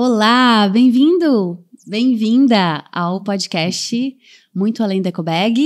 Olá, 0.00 0.68
bem-vindo, 0.68 1.58
bem-vinda 1.84 2.84
ao 2.92 3.20
podcast 3.20 4.16
Muito 4.54 4.80
Além 4.80 5.02
da 5.02 5.08
Ecobag. 5.08 5.60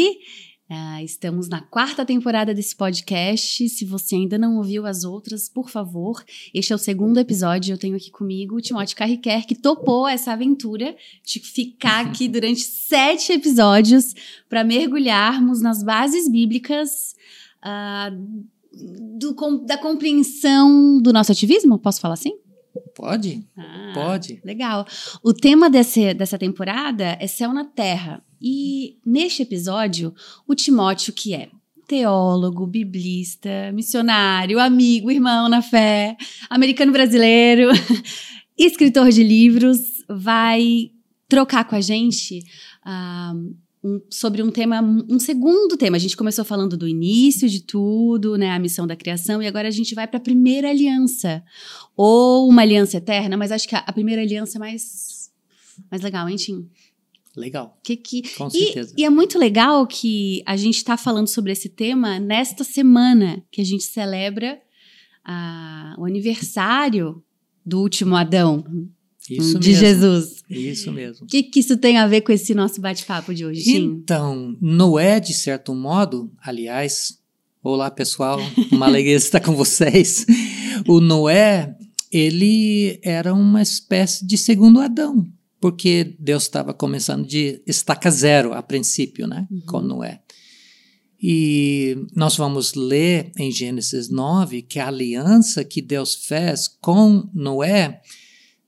Uh, 0.71 1.05
estamos 1.05 1.51
na 1.51 1.61
quarta 1.61 2.03
temporada 2.03 2.55
desse 2.55 2.75
podcast. 2.75 3.69
Se 3.69 3.85
você 3.85 4.15
ainda 4.15 4.39
não 4.39 4.57
ouviu 4.57 4.87
as 4.87 5.05
outras, 5.05 5.51
por 5.51 5.69
favor, 5.69 6.25
este 6.55 6.73
é 6.73 6.75
o 6.75 6.79
segundo 6.79 7.21
episódio. 7.21 7.75
Eu 7.75 7.79
tenho 7.79 7.95
aqui 7.95 8.11
comigo 8.11 8.57
o 8.57 8.61
Timóteo 8.63 8.97
Carriquer, 8.97 9.47
que 9.47 9.55
topou 9.55 10.09
essa 10.09 10.33
aventura 10.33 10.97
de 11.23 11.39
ficar 11.39 12.07
aqui 12.07 12.27
durante 12.33 12.63
sete 12.63 13.33
episódios 13.33 14.15
para 14.49 14.65
mergulharmos 14.65 15.61
nas 15.61 15.83
bases 15.83 16.27
bíblicas 16.27 17.15
uh, 17.63 18.17
do, 19.19 19.37
da 19.67 19.77
compreensão 19.77 21.03
do 21.03 21.13
nosso 21.13 21.31
ativismo. 21.33 21.79
Posso 21.79 22.01
falar 22.01 22.15
assim? 22.15 22.33
Pode, 22.95 23.47
ah, 23.57 23.93
pode. 23.95 24.41
Legal. 24.45 24.87
O 25.23 25.33
tema 25.33 25.69
desse, 25.69 26.15
dessa 26.15 26.39
temporada 26.39 27.17
é 27.21 27.27
Céu 27.27 27.53
na 27.53 27.65
Terra. 27.65 28.23
E 28.41 28.97
neste 29.05 29.43
episódio, 29.43 30.15
o 30.47 30.55
Timóteo, 30.55 31.13
que 31.13 31.35
é 31.35 31.49
teólogo, 31.87 32.67
biblista, 32.67 33.71
missionário, 33.73 34.59
amigo, 34.59 35.11
irmão 35.11 35.49
na 35.49 35.61
fé, 35.61 36.17
americano 36.49 36.93
brasileiro, 36.93 37.71
escritor 38.57 39.11
de 39.11 39.23
livros, 39.23 39.79
vai 40.09 40.91
trocar 41.29 41.65
com 41.65 41.75
a 41.75 41.81
gente 41.81 42.45
uh, 42.87 43.55
um, 43.83 44.01
sobre 44.09 44.43
um 44.43 44.51
tema, 44.51 44.81
um 44.81 45.19
segundo 45.19 45.77
tema. 45.77 45.97
A 45.97 46.01
gente 46.01 46.17
começou 46.17 46.45
falando 46.45 46.77
do 46.77 46.87
início 46.87 47.49
de 47.49 47.63
tudo, 47.63 48.37
né, 48.37 48.51
a 48.51 48.59
missão 48.59 48.87
da 48.87 48.95
criação, 48.95 49.43
e 49.43 49.47
agora 49.47 49.69
a 49.69 49.73
gente 49.73 49.95
vai 49.95 50.07
para 50.07 50.19
a 50.19 50.23
primeira 50.23 50.71
aliança, 50.71 51.43
ou 51.97 52.49
uma 52.49 52.63
aliança 52.63 52.97
eterna, 52.97 53.37
mas 53.37 53.51
acho 53.51 53.69
que 53.69 53.75
a, 53.75 53.79
a 53.79 53.93
primeira 53.93 54.23
aliança 54.23 54.59
é 54.59 54.61
mais, 54.61 55.31
mais 55.91 56.03
legal, 56.03 56.29
hein, 56.29 56.37
Tim? 56.37 56.69
Legal. 57.37 57.79
Que, 57.83 57.97
que, 57.97 58.23
Com 58.35 58.51
certeza. 58.51 58.95
E, 58.97 59.03
e 59.03 59.05
é 59.05 59.11
muito 59.11 59.39
legal 59.39 59.87
que 59.87 60.43
a 60.45 60.57
gente 60.57 60.77
está 60.77 60.97
falando 60.97 61.29
sobre 61.29 61.51
esse 61.51 61.69
tema 61.69 62.21
nesta 62.21 62.63
semana 62.63 63.43
que 63.51 63.61
a 63.61 63.65
gente 63.65 63.85
celebra 63.85 64.61
a, 65.25 65.95
o 65.99 66.05
aniversário 66.05 67.23
do 67.65 67.81
último 67.81 68.17
Adão. 68.17 68.65
Isso 69.31 69.59
de 69.59 69.71
mesmo. 69.71 69.81
Jesus. 69.87 70.45
Isso 70.51 70.93
mesmo. 70.93 71.25
O 71.25 71.29
que, 71.29 71.43
que 71.45 71.61
isso 71.61 71.77
tem 71.77 71.99
a 71.99 72.07
ver 72.07 72.23
com 72.23 72.33
esse 72.33 72.55
nosso 72.55 72.81
bate-papo 72.81 73.35
de 73.35 73.47
hoje, 73.47 73.63
Tim? 73.63 73.85
Então, 73.85 74.57
Noé, 74.61 75.21
de 75.21 75.33
certo 75.33 75.75
modo, 75.75 76.31
aliás, 76.43 77.19
olá 77.63 77.91
pessoal, 77.91 78.41
uma 78.71 78.87
alegria 78.87 79.15
estar 79.17 79.41
com 79.41 79.55
vocês. 79.55 80.27
O 80.89 81.01
Noé, 81.01 81.77
ele 82.11 82.99
era 83.03 83.33
uma 83.33 83.63
espécie 83.63 84.27
de 84.27 84.37
segundo 84.37 84.81
Adão, 84.81 85.27
porque 85.61 86.17
Deus 86.19 86.43
estava 86.43 86.75
começando 86.75 87.25
de 87.27 87.63
estaca 87.67 88.11
zero 88.11 88.53
a 88.53 88.63
princípio, 88.63 89.27
né, 89.27 89.47
uhum. 89.51 89.63
com 89.67 89.81
Noé. 89.81 90.21
E 91.25 91.97
nós 92.17 92.37
vamos 92.37 92.75
ler 92.75 93.31
em 93.39 93.53
Gênesis 93.53 94.09
9 94.09 94.63
que 94.63 94.81
a 94.81 94.89
aliança 94.89 95.63
que 95.63 95.81
Deus 95.81 96.17
fez 96.17 96.67
com 96.67 97.31
Noé 97.33 98.01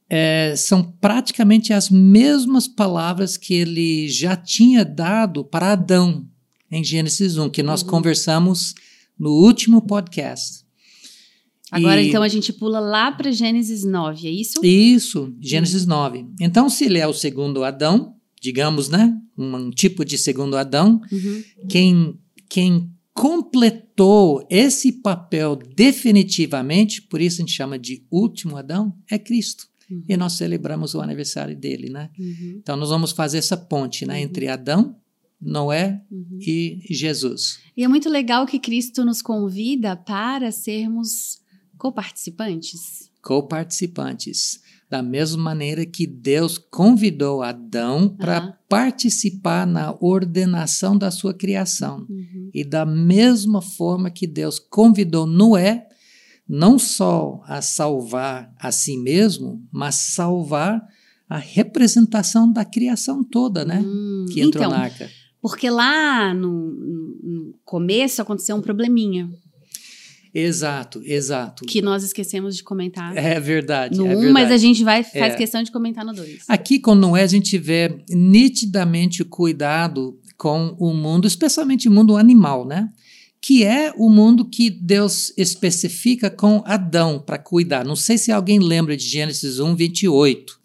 é, 0.08 0.54
são 0.56 0.82
praticamente 0.82 1.72
as 1.72 1.90
mesmas 1.90 2.68
palavras 2.68 3.36
que 3.36 3.54
ele 3.54 4.08
já 4.08 4.36
tinha 4.36 4.84
dado 4.84 5.44
para 5.44 5.72
Adão 5.72 6.26
em 6.70 6.82
Gênesis 6.82 7.36
1, 7.36 7.50
que 7.50 7.62
nós 7.62 7.82
uhum. 7.82 7.88
conversamos 7.88 8.74
no 9.18 9.30
último 9.30 9.82
podcast. 9.82 10.64
Agora, 11.70 12.00
e, 12.00 12.08
então, 12.08 12.22
a 12.22 12.28
gente 12.28 12.52
pula 12.52 12.78
lá 12.78 13.10
para 13.10 13.32
Gênesis 13.32 13.84
9, 13.84 14.28
é 14.28 14.30
isso? 14.30 14.64
Isso, 14.64 15.34
Gênesis 15.40 15.82
uhum. 15.82 15.88
9. 15.88 16.26
Então, 16.40 16.68
se 16.68 16.84
ele 16.84 16.98
é 16.98 17.06
o 17.06 17.12
segundo 17.12 17.64
Adão, 17.64 18.14
digamos, 18.40 18.88
né? 18.88 19.16
Um, 19.36 19.70
tipo 19.70 20.04
de 20.04 20.18
segundo 20.18 20.56
Adão, 20.56 21.00
uhum. 21.10 21.42
quem, 21.68 22.18
quem 22.48 22.90
completou 23.12 24.46
esse 24.50 24.92
papel 24.92 25.56
definitivamente, 25.56 27.00
por 27.02 27.20
isso 27.20 27.40
a 27.40 27.42
gente 27.44 27.54
chama 27.54 27.78
de 27.78 28.04
último 28.10 28.56
Adão, 28.56 28.94
é 29.10 29.18
Cristo. 29.18 29.66
Uhum. 29.90 30.04
E 30.08 30.16
nós 30.16 30.34
celebramos 30.34 30.94
o 30.94 31.00
aniversário 31.00 31.56
dele, 31.56 31.90
né? 31.90 32.10
Uhum. 32.18 32.58
Então 32.62 32.76
nós 32.76 32.88
vamos 32.88 33.12
fazer 33.12 33.38
essa 33.38 33.56
ponte, 33.56 34.06
né? 34.06 34.14
Uhum. 34.14 34.20
Entre 34.20 34.48
Adão, 34.48 34.96
Noé 35.40 36.00
uhum. 36.10 36.38
e 36.40 36.80
Jesus. 36.90 37.58
E 37.76 37.84
é 37.84 37.88
muito 37.88 38.08
legal 38.08 38.46
que 38.46 38.58
Cristo 38.58 39.04
nos 39.04 39.20
convida 39.20 39.96
para 39.96 40.50
sermos 40.50 41.40
coparticipantes. 41.76 43.10
Coparticipantes. 43.22 44.62
Da 44.88 45.02
mesma 45.02 45.42
maneira 45.42 45.84
que 45.84 46.06
Deus 46.06 46.56
convidou 46.56 47.42
Adão 47.42 48.08
para 48.08 48.52
participar 48.68 49.66
na 49.66 49.94
ordenação 50.00 50.96
da 50.96 51.10
sua 51.10 51.34
criação. 51.34 52.06
Uhum. 52.08 52.50
E 52.54 52.62
da 52.62 52.86
mesma 52.86 53.60
forma 53.60 54.10
que 54.10 54.26
Deus 54.26 54.58
convidou 54.58 55.26
Noé 55.26 55.88
não 56.48 56.78
só 56.78 57.42
a 57.46 57.62
salvar 57.62 58.52
a 58.58 58.70
si 58.70 58.96
mesmo, 58.96 59.62
mas 59.72 59.94
salvar 59.94 60.82
a 61.28 61.38
representação 61.38 62.52
da 62.52 62.64
criação 62.64 63.24
toda, 63.24 63.64
né? 63.64 63.82
Hum, 63.84 64.26
que 64.30 64.40
entrou 64.40 64.64
então, 64.64 64.70
na 64.70 64.84
arca. 64.84 65.10
Porque 65.40 65.68
lá 65.68 66.32
no, 66.34 66.70
no, 66.70 67.54
começo 67.64 68.20
aconteceu 68.20 68.56
um 68.56 68.62
probleminha. 68.62 69.30
Exato, 70.34 71.00
exato. 71.04 71.64
Que 71.64 71.80
nós 71.80 72.02
esquecemos 72.02 72.56
de 72.56 72.62
comentar. 72.64 73.16
É 73.16 73.38
verdade. 73.38 73.96
No 73.96 74.04
1, 74.04 74.10
é 74.10 74.16
um, 74.16 74.32
mas 74.32 74.50
a 74.50 74.56
gente 74.56 74.82
vai 74.82 75.04
faz 75.04 75.34
é. 75.34 75.36
questão 75.36 75.62
de 75.62 75.70
comentar 75.70 76.04
no 76.04 76.12
2. 76.12 76.44
Aqui 76.48 76.78
com 76.78 76.94
Noé 76.94 77.22
a 77.22 77.26
gente 77.26 77.56
vê 77.56 78.02
nitidamente 78.08 79.22
o 79.22 79.26
cuidado 79.26 80.18
com 80.36 80.74
o 80.78 80.92
mundo, 80.92 81.26
especialmente 81.26 81.88
o 81.88 81.92
mundo 81.92 82.16
animal, 82.16 82.66
né? 82.66 82.90
Que 83.44 83.62
é 83.62 83.92
o 83.98 84.08
mundo 84.08 84.46
que 84.46 84.70
Deus 84.70 85.30
especifica 85.36 86.30
com 86.30 86.62
Adão 86.64 87.18
para 87.18 87.36
cuidar. 87.36 87.84
Não 87.84 87.94
sei 87.94 88.16
se 88.16 88.32
alguém 88.32 88.58
lembra 88.58 88.96
de 88.96 89.06
Gênesis 89.06 89.60
1, 89.60 89.76
28, 89.76 90.58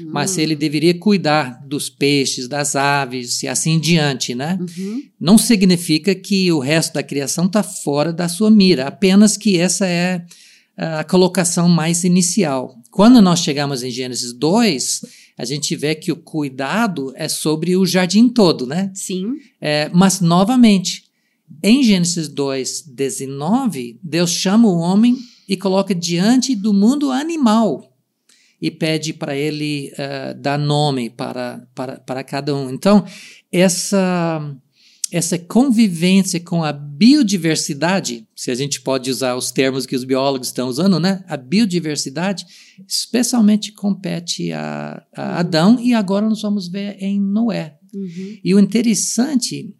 uhum. 0.00 0.10
mas 0.12 0.36
ele 0.36 0.54
deveria 0.54 0.92
cuidar 0.98 1.66
dos 1.66 1.88
peixes, 1.88 2.46
das 2.46 2.76
aves 2.76 3.42
e 3.42 3.48
assim 3.48 3.70
em 3.70 3.80
diante, 3.80 4.34
né? 4.34 4.58
Uhum. 4.60 5.02
Não 5.18 5.38
significa 5.38 6.14
que 6.14 6.52
o 6.52 6.58
resto 6.58 6.92
da 6.92 7.02
criação 7.02 7.46
está 7.46 7.62
fora 7.62 8.12
da 8.12 8.28
sua 8.28 8.50
mira, 8.50 8.86
apenas 8.86 9.38
que 9.38 9.56
essa 9.56 9.86
é 9.86 10.22
a 10.76 11.04
colocação 11.04 11.70
mais 11.70 12.04
inicial. 12.04 12.76
Quando 12.90 13.22
nós 13.22 13.38
chegamos 13.38 13.82
em 13.82 13.90
Gênesis 13.90 14.34
2, 14.34 15.00
a 15.38 15.44
gente 15.46 15.74
vê 15.74 15.94
que 15.94 16.12
o 16.12 16.16
cuidado 16.16 17.14
é 17.16 17.28
sobre 17.28 17.78
o 17.78 17.86
jardim 17.86 18.28
todo, 18.28 18.66
né? 18.66 18.90
Sim. 18.94 19.36
É, 19.58 19.90
mas, 19.94 20.20
novamente, 20.20 21.05
em 21.62 21.82
Gênesis 21.82 22.28
2, 22.28 22.82
19, 22.82 23.98
Deus 24.02 24.30
chama 24.30 24.68
o 24.68 24.78
homem 24.78 25.16
e 25.48 25.56
coloca 25.56 25.94
diante 25.94 26.54
do 26.54 26.72
mundo 26.72 27.10
animal 27.10 27.92
e 28.60 28.70
pede 28.70 29.12
para 29.12 29.36
ele 29.36 29.92
uh, 29.92 30.40
dar 30.40 30.58
nome 30.58 31.10
para, 31.10 31.66
para, 31.74 31.98
para 32.00 32.24
cada 32.24 32.54
um. 32.54 32.70
Então, 32.70 33.04
essa, 33.52 34.56
essa 35.12 35.38
convivência 35.38 36.40
com 36.40 36.64
a 36.64 36.72
biodiversidade, 36.72 38.26
se 38.34 38.50
a 38.50 38.54
gente 38.54 38.80
pode 38.80 39.10
usar 39.10 39.34
os 39.34 39.50
termos 39.50 39.84
que 39.86 39.94
os 39.94 40.04
biólogos 40.04 40.48
estão 40.48 40.68
usando, 40.68 40.98
né? 40.98 41.22
A 41.28 41.36
biodiversidade 41.36 42.46
especialmente 42.88 43.72
compete 43.72 44.52
a, 44.52 45.02
a 45.14 45.40
Adão 45.40 45.78
e 45.78 45.92
agora 45.92 46.28
nós 46.28 46.42
vamos 46.42 46.68
ver 46.68 46.96
em 46.98 47.20
Noé. 47.20 47.76
Uhum. 47.94 48.38
E 48.42 48.54
o 48.54 48.58
interessante 48.58 49.74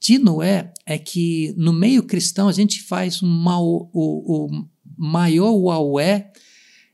de 0.00 0.18
Noé 0.18 0.72
é 0.86 0.98
que 0.98 1.54
no 1.58 1.72
meio 1.72 2.02
cristão 2.02 2.48
a 2.48 2.52
gente 2.52 2.82
faz 2.82 3.20
uma, 3.20 3.60
o, 3.60 3.88
o 3.92 4.66
maior 4.96 5.52
uaué 5.52 6.32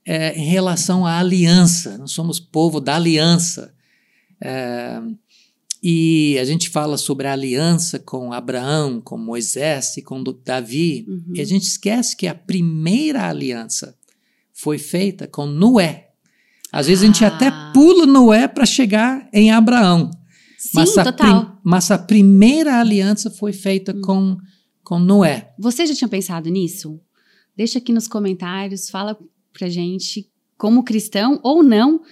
é, 0.04 0.36
em 0.36 0.46
relação 0.46 1.06
à 1.06 1.18
aliança. 1.18 1.96
Nós 1.98 2.10
somos 2.10 2.40
povo 2.40 2.80
da 2.80 2.96
aliança. 2.96 3.72
É, 4.40 5.00
e 5.82 6.36
a 6.40 6.44
gente 6.44 6.68
fala 6.68 6.96
sobre 6.96 7.28
a 7.28 7.32
aliança 7.32 8.00
com 8.00 8.32
Abraão, 8.32 9.00
com 9.00 9.16
Moisés 9.16 9.96
e 9.96 10.02
com 10.02 10.22
Davi. 10.44 11.06
Uhum. 11.08 11.32
E 11.36 11.40
a 11.40 11.44
gente 11.44 11.62
esquece 11.62 12.16
que 12.16 12.26
a 12.26 12.34
primeira 12.34 13.28
aliança 13.28 13.96
foi 14.52 14.78
feita 14.78 15.28
com 15.28 15.46
Noé. 15.46 16.08
Às 16.72 16.88
vezes 16.88 17.02
ah. 17.02 17.04
a 17.04 17.06
gente 17.06 17.24
até 17.24 17.46
ah. 17.48 17.70
pula 17.72 18.04
Noé 18.04 18.48
para 18.48 18.66
chegar 18.66 19.28
em 19.32 19.52
Abraão. 19.52 20.10
Sim, 20.66 20.78
mas 20.78 20.94
total. 20.94 21.60
mas 21.64 21.90
a 21.90 21.98
primeira 21.98 22.80
aliança 22.80 23.30
foi 23.30 23.52
feita 23.52 23.92
hum. 23.96 24.00
com, 24.02 24.36
com 24.82 24.98
Noé. 24.98 25.52
Você 25.58 25.86
já 25.86 25.94
tinha 25.94 26.08
pensado 26.08 26.48
nisso? 26.48 27.00
Deixa 27.56 27.78
aqui 27.78 27.92
nos 27.92 28.06
comentários, 28.08 28.90
fala 28.90 29.18
pra 29.52 29.68
gente, 29.68 30.28
como 30.58 30.84
cristão 30.84 31.40
ou 31.42 31.62
não, 31.62 32.02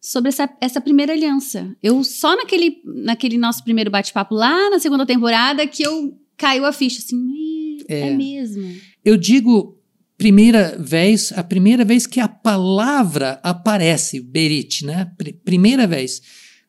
sobre 0.00 0.28
essa, 0.28 0.48
essa 0.60 0.80
primeira 0.80 1.12
aliança. 1.12 1.74
Eu 1.82 2.02
só 2.04 2.36
naquele, 2.36 2.76
naquele 2.84 3.38
nosso 3.38 3.62
primeiro 3.64 3.90
bate-papo 3.90 4.34
lá 4.34 4.70
na 4.70 4.78
segunda 4.78 5.06
temporada 5.06 5.66
que 5.66 5.82
eu 5.82 6.16
caiu 6.36 6.64
a 6.64 6.72
ficha 6.72 6.98
assim, 6.98 7.78
é, 7.88 8.08
é 8.08 8.16
mesmo. 8.16 8.74
Eu 9.04 9.16
digo 9.16 9.78
primeira 10.16 10.76
vez, 10.78 11.32
a 11.34 11.42
primeira 11.42 11.84
vez 11.84 12.06
que 12.06 12.20
a 12.20 12.28
palavra 12.28 13.40
aparece, 13.42 14.20
Berit, 14.20 14.84
né? 14.84 15.10
Pr 15.16 15.32
primeira 15.44 15.86
vez. 15.86 16.22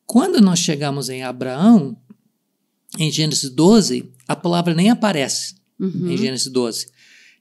Quando 0.05 0.41
nós 0.41 0.59
chegamos 0.59 1.09
em 1.09 1.23
Abraão, 1.23 1.97
em 2.99 3.11
Gênesis 3.11 3.49
12, 3.49 4.11
a 4.27 4.35
palavra 4.35 4.73
nem 4.73 4.89
aparece 4.89 5.55
Uhum. 5.79 6.09
em 6.11 6.17
Gênesis 6.17 6.47
12. 6.47 6.87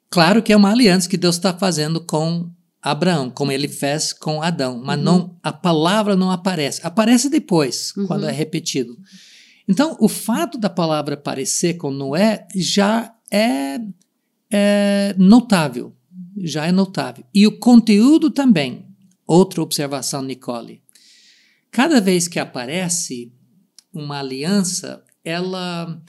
Claro 0.08 0.42
que 0.42 0.52
é 0.52 0.56
uma 0.56 0.70
aliança 0.70 1.08
que 1.08 1.16
Deus 1.16 1.36
está 1.36 1.52
fazendo 1.54 2.00
com 2.00 2.50
Abraão, 2.80 3.30
como 3.30 3.52
ele 3.52 3.68
fez 3.68 4.12
com 4.12 4.42
Adão, 4.42 4.80
mas 4.84 4.98
Uhum. 4.98 5.04
não 5.04 5.36
a 5.42 5.52
palavra 5.52 6.16
não 6.16 6.30
aparece. 6.30 6.80
Aparece 6.84 7.28
depois, 7.28 7.92
Uhum. 7.96 8.06
quando 8.06 8.26
é 8.26 8.32
repetido. 8.32 8.96
Então, 9.68 9.96
o 10.00 10.08
fato 10.08 10.58
da 10.58 10.68
palavra 10.68 11.14
aparecer 11.14 11.74
com 11.74 11.90
Noé 11.90 12.46
já 12.54 13.14
é, 13.30 13.78
é 14.50 15.14
notável, 15.16 15.94
já 16.38 16.66
é 16.66 16.72
notável. 16.72 17.24
E 17.32 17.46
o 17.46 17.58
conteúdo 17.58 18.30
também. 18.30 18.84
Outra 19.26 19.62
observação, 19.62 20.20
Nicole. 20.22 20.82
Cada 21.72 22.02
vez 22.02 22.28
que 22.28 22.38
aparece 22.38 23.32
uma 23.92 24.20
aliança, 24.20 25.02
ela 25.24 26.00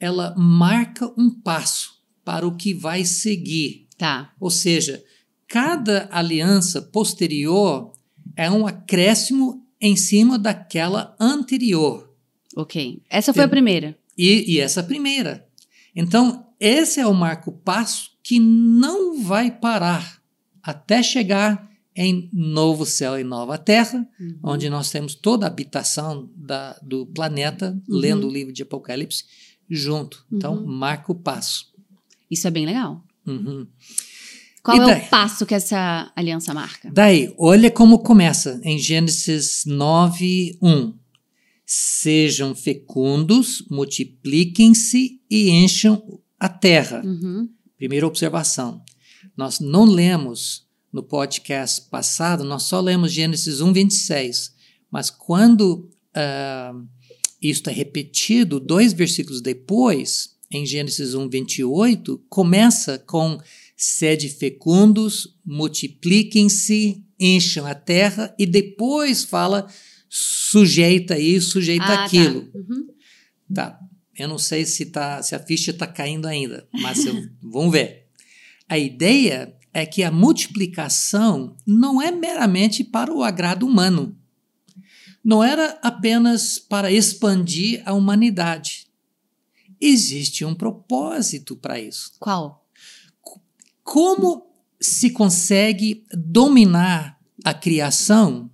ela 0.00 0.34
marca 0.34 1.12
um 1.16 1.28
passo 1.28 2.00
para 2.24 2.46
o 2.46 2.56
que 2.56 2.72
vai 2.72 3.04
seguir. 3.04 3.86
Tá. 3.98 4.32
Ou 4.40 4.50
seja, 4.50 5.04
cada 5.46 6.08
aliança 6.10 6.80
posterior 6.80 7.92
é 8.34 8.50
um 8.50 8.66
acréscimo 8.66 9.62
em 9.78 9.94
cima 9.94 10.38
daquela 10.38 11.14
anterior. 11.20 12.10
Ok. 12.56 13.02
Essa 13.10 13.34
foi 13.34 13.44
a 13.44 13.48
primeira. 13.48 13.98
E, 14.16 14.54
e 14.54 14.58
essa 14.58 14.82
primeira. 14.82 15.46
Então, 15.94 16.46
esse 16.58 16.98
é 16.98 17.06
o 17.06 17.12
marco 17.12 17.52
passo 17.52 18.12
que 18.22 18.40
não 18.40 19.22
vai 19.22 19.50
parar 19.50 20.22
até 20.62 21.02
chegar 21.02 21.69
em 22.02 22.30
novo 22.32 22.86
céu 22.86 23.18
e 23.20 23.24
nova 23.24 23.58
terra, 23.58 24.06
Uhum. 24.18 24.38
onde 24.42 24.70
nós 24.70 24.90
temos 24.90 25.14
toda 25.14 25.44
a 25.44 25.48
habitação 25.48 26.30
da, 26.34 26.78
do 26.82 27.04
planeta, 27.06 27.72
Uhum. 27.88 27.96
lendo 27.98 28.26
o 28.26 28.30
livro 28.32 28.52
de 28.52 28.62
Apocalipse, 28.62 29.24
junto. 29.68 30.24
Então, 30.32 30.54
Uhum. 30.56 30.66
marca 30.66 31.12
o 31.12 31.14
passo. 31.14 31.66
Isso 32.30 32.46
é 32.48 32.50
bem 32.50 32.64
legal. 32.64 33.04
Uhum. 33.26 33.66
Qual 34.62 34.76
E 34.76 34.80
é 34.80 34.84
daí? 34.86 35.02
o 35.06 35.08
passo 35.10 35.44
que 35.44 35.54
essa 35.54 36.10
aliança 36.16 36.52
marca? 36.54 36.90
Daí, 36.92 37.34
olha 37.38 37.70
como 37.70 37.98
começa 37.98 38.60
em 38.64 38.78
Gênesis 38.78 39.64
9, 39.66 40.58
1. 40.62 40.94
Sejam 41.66 42.54
fecundos, 42.54 43.64
multipliquem-se 43.70 45.20
e 45.30 45.50
encham 45.50 46.20
a 46.38 46.48
terra. 46.48 47.02
Uhum. 47.04 47.48
Primeira 47.76 48.06
observação. 48.06 48.82
Nós 49.36 49.60
não 49.60 49.84
lemos 49.84 50.66
no 50.92 51.02
podcast 51.02 51.82
passado, 51.88 52.44
nós 52.44 52.64
só 52.64 52.80
lemos 52.80 53.12
Gênesis 53.12 53.60
1, 53.60 53.72
26. 53.72 54.54
Mas 54.90 55.08
quando 55.10 55.88
ah, 56.14 56.74
isto 57.40 57.70
é 57.70 57.72
repetido, 57.72 58.58
dois 58.60 58.92
versículos 58.92 59.40
depois, 59.40 60.36
em 60.50 60.66
Gênesis 60.66 61.14
1, 61.14 61.28
28, 61.28 62.18
começa 62.28 62.98
com 62.98 63.40
sede 63.76 64.28
fecundos, 64.28 65.36
multipliquem-se, 65.44 67.02
encham 67.18 67.66
a 67.66 67.74
terra, 67.74 68.34
e 68.38 68.44
depois 68.46 69.24
fala 69.24 69.66
sujeita 70.08 71.18
isso, 71.18 71.52
sujeita 71.52 71.84
Ah, 71.84 72.04
aquilo. 72.04 72.42
Tá. 72.46 72.58
Uhum. 72.58 72.86
Tá. 73.54 73.80
Eu 74.18 74.28
não 74.28 74.38
sei 74.38 74.66
se, 74.66 74.86
tá, 74.86 75.22
se 75.22 75.34
a 75.34 75.38
ficha 75.38 75.70
está 75.70 75.86
caindo 75.86 76.26
ainda, 76.26 76.66
mas 76.72 77.06
eu- 77.06 77.28
vamos 77.40 77.72
ver. 77.72 78.06
A 78.68 78.76
ideia 78.78 79.54
é 79.72 79.86
que 79.86 80.02
a 80.02 80.10
multiplicação 80.10 81.56
não 81.66 82.02
é 82.02 82.10
meramente 82.10 82.82
para 82.82 83.12
o 83.12 83.22
agrado 83.22 83.66
humano. 83.66 84.16
Não 85.22 85.44
era 85.44 85.78
apenas 85.82 86.58
para 86.58 86.90
expandir 86.90 87.82
a 87.84 87.92
humanidade. 87.92 88.88
Existe 89.80 90.44
um 90.44 90.54
propósito 90.54 91.56
para 91.56 91.78
isso. 91.78 92.12
Qual? 92.18 92.66
Como 93.82 94.50
se 94.80 95.10
consegue 95.10 96.04
dominar 96.12 97.18
a 97.44 97.54
criação? 97.54 98.50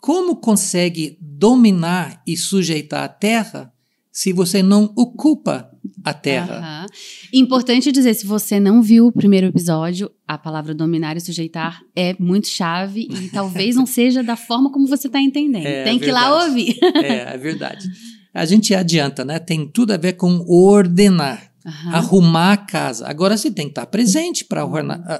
Como 0.00 0.36
consegue 0.36 1.18
dominar 1.20 2.22
e 2.26 2.36
sujeitar 2.36 3.04
a 3.04 3.08
terra 3.08 3.72
se 4.10 4.32
você 4.32 4.62
não 4.62 4.92
ocupa 4.96 5.71
a 6.04 6.14
terra? 6.14 6.58
Aham. 6.58 6.86
Importante 7.32 7.92
dizer, 7.92 8.14
se 8.14 8.26
você 8.26 8.58
não 8.58 8.82
viu 8.82 9.06
o 9.06 9.12
primeiro 9.12 9.46
episódio, 9.46 10.10
a 10.26 10.36
palavra 10.36 10.74
dominar 10.74 11.16
e 11.16 11.20
sujeitar 11.20 11.80
é 11.94 12.14
muito 12.18 12.48
chave 12.48 13.08
e 13.10 13.28
talvez 13.32 13.76
não 13.76 13.86
seja 13.86 14.22
da 14.22 14.36
forma 14.36 14.70
como 14.70 14.86
você 14.86 15.06
está 15.06 15.20
entendendo. 15.20 15.66
É, 15.66 15.84
Tem 15.84 15.98
que 15.98 16.06
ir 16.06 16.12
lá 16.12 16.44
ouvir. 16.44 16.78
É, 17.02 17.34
é 17.34 17.38
verdade. 17.38 17.88
A 18.34 18.44
gente 18.44 18.74
adianta, 18.74 19.24
né? 19.24 19.38
Tem 19.38 19.66
tudo 19.66 19.92
a 19.92 19.96
ver 19.96 20.14
com 20.14 20.44
ordenar, 20.48 21.52
Aham. 21.66 21.94
arrumar 21.94 22.52
a 22.52 22.56
casa. 22.56 23.06
Agora 23.06 23.36
você 23.36 23.50
tem 23.50 23.66
que 23.66 23.72
estar 23.72 23.86
presente 23.86 24.44
para 24.44 24.64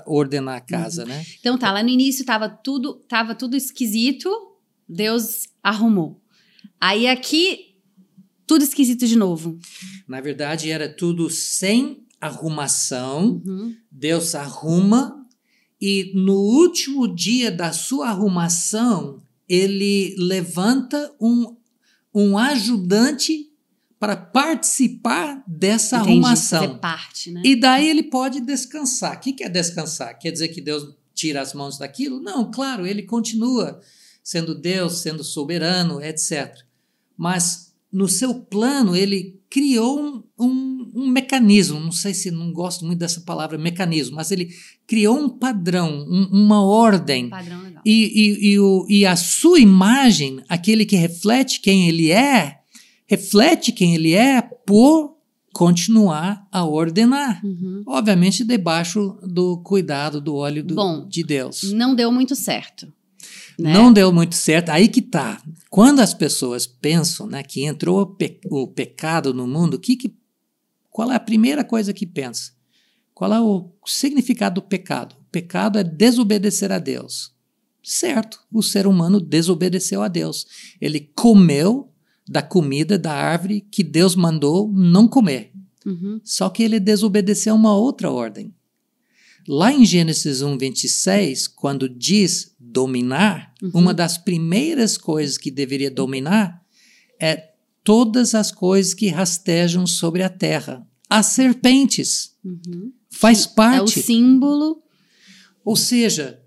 ordenar 0.07 0.57
a 0.57 0.61
casa, 0.61 1.05
né? 1.05 1.25
Então 1.39 1.59
tá, 1.59 1.71
lá 1.71 1.83
no 1.83 1.91
início 1.91 2.25
tava 2.25 2.49
tudo, 2.49 2.95
tava 3.09 3.35
tudo 3.35 3.57
esquisito, 3.57 4.31
Deus 4.89 5.49
arrumou. 5.63 6.21
Aí 6.81 7.07
aqui, 7.07 7.72
tudo 8.53 8.65
esquisito 8.65 9.07
de 9.07 9.17
novo. 9.17 9.59
Na 10.07 10.21
verdade, 10.21 10.71
era 10.71 10.87
tudo 10.87 11.31
sem 11.31 12.05
arrumação. 12.21 13.41
Uhum. 13.47 13.75
Deus 13.91 14.35
arruma 14.35 15.27
e 15.81 16.13
no 16.15 16.35
último 16.35 17.09
dia 17.09 17.51
da 17.51 17.73
sua 17.73 18.11
arrumação, 18.11 19.23
ele 19.49 20.15
levanta 20.19 21.15
um, 21.19 21.57
um 22.15 22.37
ajudante 22.37 23.51
para 23.99 24.17
participar 24.17 25.43
dessa 25.47 25.97
Entendi, 25.97 26.11
arrumação. 26.11 26.79
parte, 26.79 27.31
né? 27.31 27.41
E 27.43 27.57
daí 27.57 27.89
ele 27.89 28.03
pode 28.03 28.39
descansar. 28.43 29.17
O 29.17 29.21
que 29.21 29.33
que 29.33 29.45
é 29.45 29.49
descansar? 29.49 30.19
Quer 30.19 30.31
dizer 30.31 30.49
que 30.49 30.61
Deus 30.61 30.95
tira 31.15 31.41
as 31.41 31.55
mãos 31.55 31.79
daquilo? 31.79 32.21
Não, 32.21 32.51
claro, 32.51 32.87
ele 32.87 33.05
continua 33.05 33.81
sendo 34.23 34.55
Deus, 34.55 34.99
sendo 34.99 35.25
soberano, 35.25 36.03
etc. 36.03 36.55
Mas 37.17 37.72
no 37.93 38.09
seu 38.09 38.35
plano, 38.35 38.97
ele 38.97 39.39
criou 39.51 40.01
um, 40.01 40.23
um, 40.39 40.93
um 40.95 41.09
mecanismo. 41.09 41.79
Não 41.79 41.93
sei 41.93 42.15
se 42.15 42.31
não 42.31 42.53
gosto 42.53 42.87
muito 42.87 42.99
dessa 43.01 43.21
palavra 43.21 43.59
mecanismo, 43.59 44.17
mas 44.17 44.31
ele 44.31 44.49
criou 44.87 45.19
um 45.19 45.29
padrão, 45.29 46.07
um- 46.09 46.29
uma 46.33 46.63
ordem. 46.65 47.29
Padrão 47.29 47.61
legal. 47.63 47.83
E, 47.85 47.93
e, 47.93 48.53
e, 48.53 48.59
o, 48.59 48.87
e 48.89 49.05
a 49.05 49.15
sua 49.15 49.61
imagem, 49.61 50.41
aquele 50.49 50.87
que 50.87 50.97
reflete 50.97 51.61
quem 51.61 51.87
ele 51.89 52.11
é, 52.11 52.61
reflete 53.07 53.73
quem 53.73 53.95
ele 53.95 54.15
é 54.15 54.41
por 54.41 55.13
continuar 55.53 56.47
a 56.51 56.65
ordenar. 56.65 57.45
Uhum. 57.45 57.83
Obviamente, 57.87 58.43
debaixo 58.43 59.19
do 59.23 59.59
cuidado, 59.63 60.19
do 60.21 60.35
óleo 60.35 60.65
do- 60.65 60.75
Bom, 60.75 61.07
de 61.07 61.23
Deus. 61.23 61.73
Não 61.73 61.95
deu 61.95 62.11
muito 62.11 62.35
certo. 62.35 62.91
Né? 63.63 63.73
Não 63.73 63.93
deu 63.93 64.13
muito 64.13 64.35
certo. 64.35 64.71
Aí 64.71 64.89
que 64.89 65.01
tá. 65.03 65.43
Quando 65.71 66.01
as 66.01 66.13
pessoas 66.13 66.67
pensam 66.67 67.27
né, 67.27 67.43
que 67.43 67.65
entrou 67.65 68.01
o, 68.01 68.07
pe- 68.07 68.41
o 68.51 68.67
pecado 68.67 69.33
no 69.33 69.47
mundo, 69.47 69.79
que 69.79 69.97
que, 69.97 70.15
qual 70.91 71.11
é 71.13 71.17
a 71.17 71.21
primeira 71.21 71.63
coisa 71.65 71.93
que 71.93 72.07
pensa? 72.07 72.53
Qual 73.15 73.33
é 73.33 73.41
o 73.41 73.71
significado 73.87 74.61
do 74.61 74.67
pecado? 74.67 75.15
O 75.21 75.31
pecado 75.31 75.79
é 75.79 75.85
desobedecer 75.85 76.73
a 76.73 76.79
Deus. 76.79 77.33
Certo, 77.83 78.41
o 78.53 78.63
ser 78.63 78.87
humano 78.87 79.21
desobedeceu 79.21 80.03
a 80.03 80.09
Deus. 80.09 80.47
Ele 80.81 81.01
comeu 81.15 81.91
da 82.29 82.41
comida 82.41 82.99
da 82.99 83.13
árvore 83.13 83.61
que 83.61 83.83
Deus 83.83 84.15
mandou 84.15 84.71
não 84.73 85.09
comer. 85.09 85.53
Uhum. 85.85 86.21
Só 86.23 86.49
que 86.49 86.63
ele 86.63 86.79
desobedeceu 86.79 87.55
uma 87.55 87.75
outra 87.77 88.11
ordem. 88.11 88.55
Lá 89.49 89.73
em 89.73 89.85
Gênesis 89.85 90.41
1, 90.41 90.57
26, 90.57 91.49
quando 91.49 91.89
diz 91.89 92.52
dominar, 92.73 93.53
Uhum. 93.63 93.71
uma 93.75 93.95
das 93.95 94.17
primeiras 94.19 94.97
coisas 94.97 95.37
que 95.39 95.51
deveria 95.51 95.91
dominar 95.91 96.61
é 97.21 97.51
todas 97.85 98.35
as 98.35 98.51
coisas 98.51 98.95
que 98.95 99.09
rastejam 99.09 99.87
sobre 99.87 100.23
a 100.23 100.29
terra. 100.29 100.87
As 101.09 101.27
serpentes. 101.27 102.35
Uhum. 102.45 102.93
Faz 103.11 103.45
É 103.45 103.49
o 103.51 103.55
parte. 103.55 104.03
símbolo. 104.03 104.83
Ou 105.65 105.77
seja, 105.77 106.41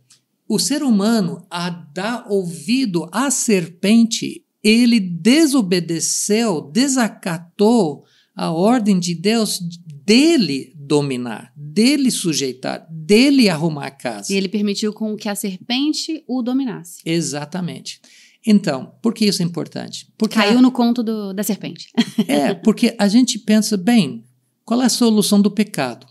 o 0.47 0.57
ser 0.59 0.83
humano, 0.83 1.45
a 1.49 1.69
dar 1.69 2.25
ouvido 2.29 3.07
à 3.11 3.29
serpente, 3.31 4.43
ele 4.63 4.99
desobedeceu, 4.99 6.61
desacatou 6.71 8.03
a 8.35 8.51
ordem 8.51 8.99
de 8.99 9.15
Deus 9.15 9.59
dele 10.05 10.74
dominar, 10.87 11.51
dele 11.55 12.11
sujeitar, 12.11 12.85
dele 12.91 13.49
arrumar 13.49 13.87
a 13.87 13.91
casa. 13.91 14.31
E 14.31 14.35
ele 14.35 14.47
permitiu 14.49 14.93
com 14.93 15.15
que 15.15 15.27
a 15.29 15.35
serpente 15.35 16.23
o 16.27 16.41
dominasse. 16.41 17.01
Exatamente. 17.05 17.99
Então, 18.45 18.93
por 19.01 19.13
que 19.13 19.25
isso 19.25 19.41
é 19.41 19.45
importante? 19.45 20.11
Porque 20.17 20.35
Caiu 20.35 20.59
a- 20.59 20.61
no 20.61 20.71
conto 20.71 21.01
do- 21.01 21.33
da 21.33 21.43
serpente. 21.43 21.89
É, 22.27 22.53
porque 22.53 22.95
a 22.99 23.07
gente 23.07 23.39
pensa, 23.39 23.75
bem, 23.75 24.23
qual 24.63 24.81
é 24.81 24.85
a 24.85 24.89
solução 24.89 25.41
do 25.41 25.49
pecado? 25.51 26.05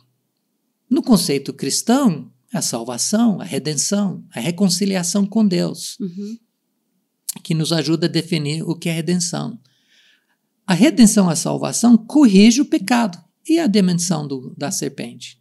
No 0.91 1.03
conceito 1.03 1.53
cristão, 1.53 2.31
a 2.53 2.61
salvação, 2.61 3.41
a 3.41 3.45
redenção, 3.45 4.25
a 4.35 4.41
reconciliação 4.41 5.25
com 5.27 5.47
Deus, 5.47 5.97
Uhum. 6.01 6.37
que 7.43 7.55
nos 7.55 7.73
ajuda 7.73 8.07
a 8.07 8.11
definir 8.11 8.63
o 8.63 8.75
que 8.77 8.89
é 8.89 8.93
redenção. 8.93 9.59
A 10.67 10.73
redenção, 10.75 11.29
a 11.29 11.37
salvação, 11.37 11.97
corrige 11.97 12.61
o 12.61 12.65
pecado 12.67 13.19
e 13.49 13.59
a 13.59 13.67
dimensão 13.67 14.27
do, 14.27 14.55
da 14.57 14.71
serpente. 14.71 15.39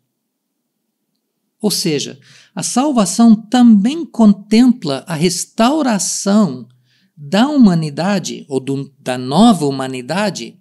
Ou 1.62 1.72
seja, 1.72 2.20
a 2.54 2.62
salvação 2.62 3.36
também 3.36 4.06
contempla 4.06 5.06
a 5.08 5.16
restauração 5.16 6.68
da 7.16 7.48
humanidade, 7.48 8.46
ou 8.50 8.60
do, 8.60 8.94
da 9.00 9.18
nova 9.18 9.66
humanidade, 9.66 10.58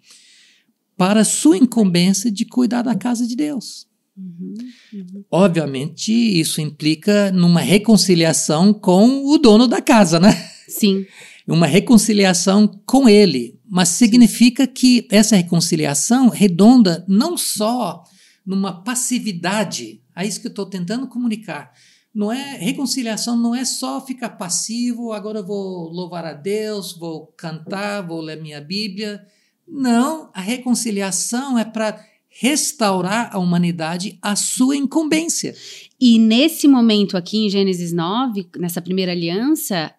para 0.97 1.25
sua 1.25 1.57
incumbência 1.57 2.31
de 2.31 2.45
cuidar 2.45 2.83
da 2.83 2.95
casa 2.95 3.27
de 3.27 3.35
Deus. 3.35 3.89
Uhum. 4.17 4.55
Uhum. 4.93 5.25
Obviamente, 5.31 6.13
isso 6.13 6.61
implica 6.61 7.33
numa 7.33 7.61
reconciliação 7.61 8.73
com 8.73 9.27
o 9.27 9.39
dono 9.39 9.67
da 9.67 9.81
casa, 9.81 10.21
né? 10.21 10.31
Sim. 10.69 11.05
Uma 11.49 11.67
reconciliação 11.67 12.69
com 12.87 13.09
ele. 13.09 13.59
Mas 13.75 13.89
significa 13.89 14.67
que 14.67 15.09
essa 15.11 15.35
reconciliação 15.35 16.29
redonda 16.29 17.07
não 17.09 17.39
só 17.39 18.05
numa 18.45 18.83
passividade, 18.83 20.03
é 20.15 20.27
isso 20.27 20.43
que 20.43 20.47
eu 20.47 20.51
estou 20.51 20.67
tentando 20.67 21.09
comunicar. 21.09 21.73
Não 22.15 22.31
é 22.31 22.59
reconciliação 22.59 23.35
não 23.35 23.55
é 23.55 23.65
só 23.65 24.05
ficar 24.05 24.29
passivo, 24.37 25.11
agora 25.15 25.39
eu 25.39 25.47
vou 25.47 25.89
louvar 25.89 26.23
a 26.27 26.35
Deus, 26.35 26.93
vou 26.95 27.29
cantar, 27.29 28.07
vou 28.07 28.21
ler 28.21 28.43
minha 28.43 28.61
Bíblia. 28.61 29.25
Não, 29.67 30.31
a 30.35 30.43
reconciliação 30.43 31.59
é 31.59 31.65
para 31.65 31.99
restaurar 32.29 33.31
a 33.33 33.39
humanidade 33.39 34.19
à 34.21 34.37
sua 34.37 34.77
incumbência. 34.77 35.57
E 35.99 36.19
nesse 36.19 36.69
momento 36.69 37.17
aqui 37.17 37.47
em 37.47 37.49
Gênesis 37.49 37.91
9, 37.91 38.51
nessa 38.59 38.83
primeira 38.83 39.13
aliança, 39.13 39.95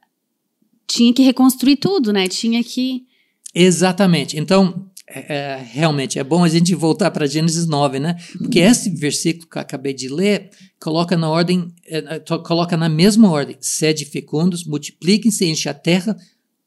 tinha 0.85 1.11
que 1.11 1.23
reconstruir 1.23 1.77
tudo, 1.77 2.13
né? 2.13 2.27
Tinha 2.27 2.63
que. 2.63 3.11
Exatamente. 3.53 4.37
Então, 4.37 4.89
é, 5.07 5.35
é, 5.35 5.67
realmente, 5.71 6.17
é 6.17 6.23
bom 6.23 6.43
a 6.43 6.49
gente 6.49 6.73
voltar 6.73 7.11
para 7.11 7.27
Gênesis 7.27 7.67
9, 7.67 7.99
né? 7.99 8.15
Porque 8.37 8.59
esse 8.59 8.89
versículo 8.89 9.47
que 9.49 9.57
eu 9.57 9.61
acabei 9.61 9.93
de 9.93 10.07
ler 10.09 10.49
coloca 10.79 11.15
na 11.15 11.29
ordem, 11.29 11.73
é, 11.85 12.19
coloca 12.43 12.75
na 12.75 12.89
mesma 12.89 13.29
ordem: 13.29 13.57
sede 13.59 14.05
fecundos, 14.05 14.65
multipliquem-se, 14.65 15.45
enche 15.45 15.69
a 15.69 15.73
terra, 15.73 16.17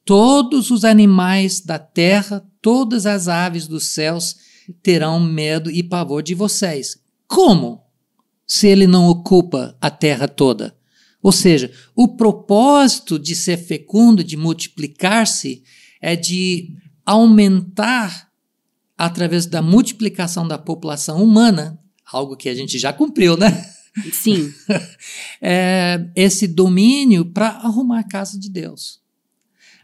todos 0.04 0.70
os 0.70 0.84
animais 0.84 1.60
da 1.60 1.78
terra, 1.78 2.44
todas 2.62 3.06
as 3.06 3.26
aves 3.26 3.66
dos 3.66 3.88
céus 3.88 4.36
terão 4.82 5.18
medo 5.18 5.70
e 5.70 5.82
pavor 5.82 6.22
de 6.22 6.34
vocês. 6.34 6.96
Como? 7.26 7.84
Se 8.46 8.68
ele 8.68 8.86
não 8.86 9.08
ocupa 9.08 9.76
a 9.80 9.90
terra 9.90 10.28
toda. 10.28 10.76
Ou 11.20 11.32
seja, 11.32 11.72
o 11.96 12.16
propósito 12.16 13.18
de 13.18 13.34
ser 13.34 13.56
fecundo, 13.56 14.22
de 14.22 14.36
multiplicar-se, 14.36 15.64
é 16.00 16.16
de 16.16 16.76
aumentar 17.04 18.28
através 18.96 19.46
da 19.46 19.60
multiplicação 19.60 20.46
da 20.46 20.58
população 20.58 21.22
humana, 21.22 21.78
algo 22.10 22.36
que 22.36 22.48
a 22.48 22.54
gente 22.54 22.78
já 22.78 22.92
cumpriu, 22.92 23.36
né? 23.36 23.50
Sim. 24.12 24.52
é, 25.40 26.06
esse 26.14 26.46
domínio 26.46 27.24
para 27.24 27.48
arrumar 27.48 28.00
a 28.00 28.08
casa 28.08 28.38
de 28.38 28.50
Deus. 28.50 29.00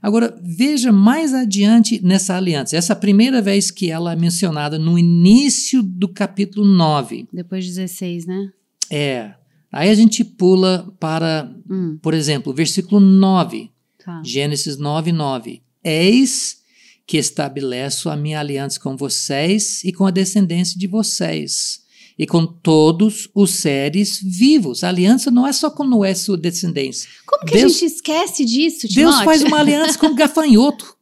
Agora, 0.03 0.37
veja 0.43 0.91
mais 0.91 1.33
adiante 1.33 2.05
nessa 2.05 2.37
aliança. 2.37 2.77
Essa 2.77 2.93
é 2.93 2.95
a 2.95 2.99
primeira 2.99 3.41
vez 3.41 3.71
que 3.71 3.89
ela 3.91 4.13
é 4.13 4.17
mencionada 4.17 4.77
no 4.79 4.99
início 4.99 5.81
do 5.83 6.09
capítulo 6.09 6.67
9. 6.67 7.29
Depois 7.33 7.65
16, 7.65 8.27
né? 8.27 8.51
É. 8.91 9.35
Aí 9.71 9.89
a 9.89 9.95
gente 9.95 10.25
pula 10.25 10.93
para, 10.99 11.51
Hum, 11.71 11.99
por 12.03 12.15
exemplo, 12.15 12.53
versículo 12.53 13.01
9. 13.01 13.71
tá. 14.05 14.21
Gênesis 14.25 14.77
9, 14.77 15.13
9. 15.13 15.63
Eis 15.85 16.59
que 17.07 17.19
estabeleço 17.19 18.09
a 18.09 18.17
minha 18.17 18.39
aliança 18.41 18.79
com 18.81 18.97
vocês 18.97 19.83
e 19.85 19.93
com 19.93 20.07
a 20.07 20.11
descendência 20.11 20.79
de 20.79 20.87
vocês, 20.87 21.81
e 22.19 22.27
com 22.27 22.47
todos 22.47 23.29
os 23.35 23.51
seres 23.51 24.21
vivos. 24.23 24.85
A 24.85 24.89
aliança 24.89 25.31
não 25.31 25.47
é 25.47 25.53
só 25.53 25.69
com 25.71 25.85
Noé, 25.85 26.15
sua 26.15 26.37
descendência. 26.39 27.09
Como 27.27 27.45
que 27.45 27.53
Deus- 27.55 27.73
a 27.73 27.79
gente 27.79 27.85
esquece 27.95 28.45
disso, 28.45 28.83
Deus 28.89 28.93
Timóteo? 28.95 29.25
faz 29.25 29.43
uma 29.43 29.59
aliança 29.59 29.99
com 29.99 30.15
gafanhoto, 30.15 30.97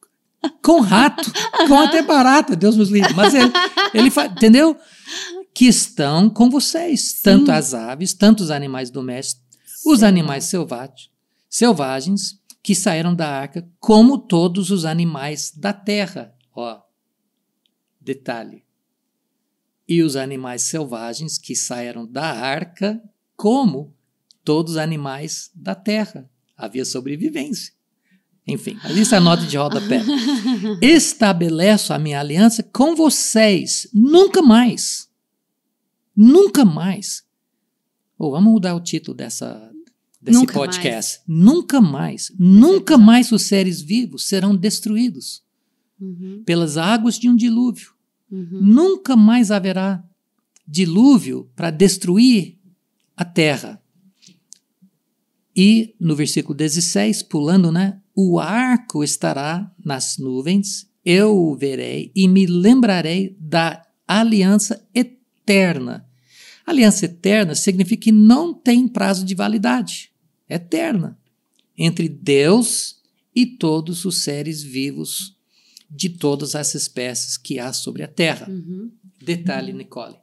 com 0.65 0.81
rato, 0.81 1.31
com 1.69 1.79
até 1.79 2.03
barata, 2.03 2.57
Deus 2.57 2.77
nos 2.77 2.89
livre. 2.89 3.13
Mas 3.15 3.35
ele, 3.35 3.53
ele 3.93 4.11
faz, 4.11 4.33
entendeu? 4.33 4.77
Que 5.55 5.67
estão 5.67 6.31
com 6.31 6.49
vocês, 6.49 7.21
tanto 7.23 7.53
as 7.53 7.75
aves, 7.75 8.15
tanto 8.15 8.43
os 8.43 8.51
animais 8.51 8.91
domésticos, 8.91 9.45
os 9.85 10.01
Sim. 10.01 10.07
animais 10.07 10.45
selvagens, 10.45 11.11
selvagens 11.49 12.40
que 12.63 12.75
saíram 12.75 13.15
da 13.15 13.29
arca, 13.29 13.69
como 13.79 14.19
todos 14.19 14.71
os 14.71 14.85
animais 14.85 15.53
da 15.57 15.73
terra. 15.73 16.35
Ó, 16.55 16.81
detalhe. 18.01 18.65
E 19.89 20.03
os 20.03 20.15
animais 20.15 20.63
selvagens 20.63 21.39
que 21.39 21.57
saíram 21.57 22.07
da 22.07 22.31
arca, 22.31 23.03
como 23.37 23.95
todos 24.45 24.73
os 24.73 24.79
animais 24.79 25.51
da 25.55 25.75
terra. 25.75 26.31
Havia 26.57 26.85
sobrevivência. 26.85 27.73
Enfim, 28.47 28.79
mas 28.83 28.97
isso 28.97 29.15
é 29.15 29.19
a 29.19 29.21
nota 29.21 29.45
de 29.47 29.57
rodapé. 29.57 30.03
Estabeleço 30.83 31.93
a 31.93 31.99
minha 31.99 32.21
aliança 32.21 32.63
com 32.63 32.95
vocês. 32.95 33.89
Nunca 33.93 34.43
mais. 34.43 35.09
Nunca 36.17 36.65
mais. 36.65 37.25
Ou 38.19 38.33
vamos 38.33 38.53
mudar 38.53 38.75
o 38.75 38.81
título 38.81 39.17
dessa, 39.17 39.73
desse 40.21 40.39
Nunca 40.39 40.53
podcast. 40.53 41.21
Nunca 41.27 41.81
mais. 41.81 42.33
Nunca 42.39 42.99
mais 42.99 43.33
os 43.33 43.43
seres 43.43 43.81
vivos 43.81 44.27
serão 44.27 44.55
destruídos 44.55 45.43
Uhum, 46.01 46.43
pelas 46.47 46.79
águas 46.79 47.19
de 47.19 47.29
um 47.29 47.37
dilúvio. 47.37 47.93
uhum. 48.33 48.61
Nunca 48.63 49.15
mais 49.15 49.51
haverá 49.51 50.03
dilúvio 50.67 51.51
para 51.55 51.71
destruir 51.71 52.57
a 53.15 53.23
terra. 53.25 53.83
E 55.55 55.95
no 56.01 56.17
versículo 56.17 56.55
16, 56.55 57.23
pulando, 57.25 57.71
né? 57.71 58.01
O 58.15 58.39
arco 58.39 59.05
estará 59.05 59.71
nas 59.85 60.17
nuvens, 60.17 60.89
eu 61.05 61.37
o 61.37 61.55
verei 61.55 62.11
e 62.15 62.27
me 62.29 62.47
lembrarei 62.47 63.37
da 63.39 63.83
aliança 64.07 64.83
eterna. 64.95 66.07
Aliança 66.65 67.05
eterna 67.05 67.55
significa 67.55 68.05
que 68.05 68.13
não 68.13 68.55
tem 68.55 68.87
prazo 68.89 69.25
de 69.25 69.35
validade. 69.35 70.10
Eterna. 70.51 71.19
Entre 71.79 72.09
Deus 72.09 73.01
e 73.35 73.47
todos 73.47 74.05
os 74.05 74.25
seres 74.25 74.63
vivos 74.63 75.37
de 75.89 76.09
todas 76.09 76.55
as 76.55 76.75
espécies 76.75 77.37
que 77.37 77.59
há 77.59 77.73
sobre 77.73 78.03
a 78.03 78.09
terra. 78.09 78.49
Uhum. 78.51 78.91
Detalhe, 79.23 79.73
Nicole. 79.73 80.17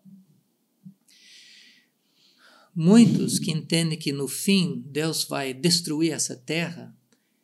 Muitos 2.75 3.39
que 3.39 3.51
entendem 3.51 3.98
que 3.98 4.12
no 4.12 4.27
fim 4.27 4.84
Deus 4.86 5.24
vai 5.24 5.53
destruir 5.53 6.13
essa 6.13 6.36
terra, 6.36 6.96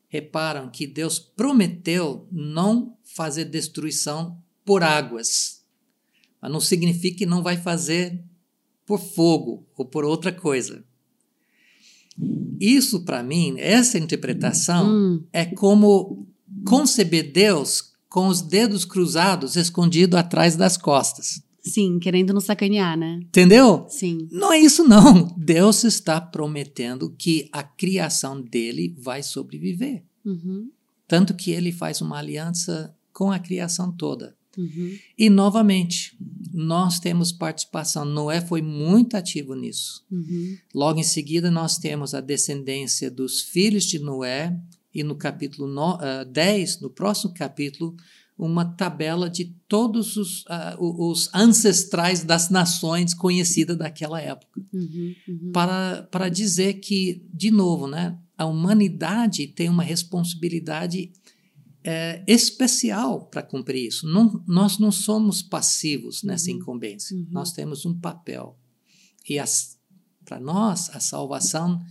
reparam 0.07 0.69
que 0.69 0.85
Deus 0.85 1.17
prometeu 1.17 2.27
não 2.31 2.95
fazer 3.03 3.45
destruição 3.45 4.39
por 4.63 4.83
águas. 4.83 5.65
Mas 6.39 6.51
não 6.51 6.59
significa 6.59 7.17
que 7.17 7.25
não 7.25 7.41
vai 7.41 7.57
fazer 7.57 8.23
por 8.85 8.99
fogo 8.99 9.67
ou 9.75 9.85
por 9.85 10.05
outra 10.05 10.31
coisa. 10.31 10.85
Isso, 12.59 13.03
para 13.03 13.23
mim, 13.23 13.55
essa 13.57 13.97
interpretação 13.97 14.87
Hum, 14.89 15.23
é 15.33 15.45
como 15.45 16.27
conceber 16.65 17.31
Deus 17.31 17.91
com 18.09 18.27
os 18.27 18.41
dedos 18.41 18.85
cruzados 18.85 19.55
escondido 19.55 20.15
atrás 20.17 20.55
das 20.55 20.77
costas. 20.77 21.41
sim, 21.65 21.97
querendo 21.99 22.33
nos 22.33 22.43
sacanear, 22.43 22.97
né? 22.97 23.19
Entendeu? 23.23 23.85
Sim. 23.89 24.27
Não 24.31 24.51
é 24.53 24.59
isso 24.59 24.83
não. 24.87 25.33
Deus 25.37 25.83
está 25.83 26.19
prometendo 26.21 27.09
que 27.17 27.49
a 27.51 27.63
criação 27.63 28.41
dele 28.41 28.95
vai 28.99 29.23
sobreviver, 29.23 30.03
Uhum, 30.25 30.69
tanto 31.07 31.33
que 31.33 31.51
ele 31.51 31.71
faz 31.71 31.99
uma 32.01 32.17
aliança 32.19 32.95
com 33.11 33.31
a 33.31 33.39
criação 33.39 33.91
toda. 33.91 34.35
Uhum. 34.57 34.97
E 35.17 35.29
novamente, 35.29 36.15
nós 36.53 36.99
temos 36.99 37.31
participação. 37.31 38.05
Noé 38.05 38.41
foi 38.41 38.61
muito 38.61 39.15
ativo 39.17 39.55
nisso. 39.55 40.03
Uhum. 40.11 40.57
Logo 40.73 40.99
em 40.99 41.03
seguida, 41.03 41.49
nós 41.51 41.77
temos 41.77 42.13
a 42.13 42.21
descendência 42.21 43.09
dos 43.09 43.41
filhos 43.41 43.85
de 43.85 43.99
Noé, 43.99 44.57
e 44.93 45.01
no 45.03 45.15
capítulo 45.15 45.67
no, 45.67 45.97
ah, 45.99 46.23
10, 46.23 46.79
no 46.81 46.89
próximo 46.89 47.33
capítulo, 47.33 47.95
uma 48.37 48.65
tabela 48.65 49.29
de 49.29 49.45
todos 49.67 50.17
os, 50.17 50.43
o- 50.79 51.09
os 51.11 51.29
ancestrais 51.33 52.23
das 52.23 52.49
nações 52.49 53.13
conhecidas 53.13 53.77
daquela 53.77 54.19
época, 54.21 54.61
Uhum. 54.73 55.13
Uhum. 55.27 55.51
para, 55.51 56.03
para 56.11 56.29
dizer 56.29 56.73
que, 56.75 57.23
de 57.33 57.49
novo, 57.51 57.87
né, 57.87 58.17
a 58.37 58.45
humanidade 58.45 59.47
tem 59.47 59.69
uma 59.69 59.83
responsabilidade 59.83 61.11
eh, 61.83 62.23
especial 62.27 63.25
para 63.27 63.41
cumprir 63.43 63.87
isso. 63.87 64.07
Não, 64.07 64.43
nós 64.47 64.79
não 64.79 64.91
somos 64.91 65.41
passivos 65.41 66.23
nessa 66.23 66.49
Uhum. 66.49 66.57
incumbência, 66.57 67.15
Uhum. 67.15 67.27
nós 67.29 67.51
temos 67.51 67.85
um 67.85 67.93
papel. 67.99 68.57
E 69.29 69.37
para 70.25 70.39
nós, 70.39 70.89
a 70.95 70.99
salvação 70.99 71.81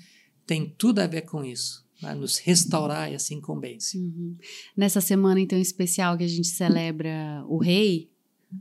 tem 0.47 0.69
tudo 0.79 1.01
a 1.01 1.07
ver 1.07 1.23
com 1.23 1.45
isso. 1.45 1.83
Né? 2.03 2.15
Nos 2.15 2.39
restaurar 2.39 3.13
e 3.13 3.15
assim 3.15 3.41
convence. 3.41 3.97
Uhum. 3.99 4.37
Nessa 4.77 5.01
semana, 5.01 5.41
então, 5.41 5.59
especial 5.59 6.17
que 6.19 6.25
a 6.25 6.29
gente 6.29 6.49
celebra 6.49 7.45
o 7.47 7.59
rei, 7.59 8.11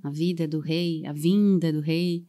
a 0.03 0.09
vida 0.09 0.47
do 0.47 0.59
rei, 0.59 1.05
a 1.05 1.13
vinda 1.13 1.71
do 1.73 1.79
rei, 1.81 2.25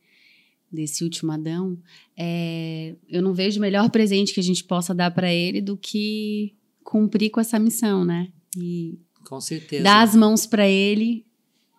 desse 0.71 1.04
último 1.04 1.30
Adão, 1.32 1.78
é, 2.16 2.97
eu 3.06 3.21
não 3.21 3.35
vejo 3.35 3.61
melhor 3.61 3.90
presente 3.92 4.32
que 4.32 4.40
a 4.40 4.42
gente 4.42 4.64
possa 4.64 4.94
dar 4.94 5.11
para 5.11 5.30
ele 5.32 5.61
do 5.61 5.76
que 5.76 6.54
cumprir 6.82 7.30
com 7.30 7.40
essa 7.40 7.59
missão, 7.59 8.04
né? 8.06 8.32
E 8.56 8.99
com 9.25 9.40
certeza. 9.40 9.82
Dar 9.82 10.02
as 10.02 10.14
mãos 10.14 10.47
para 10.47 10.68
ele 10.68 11.26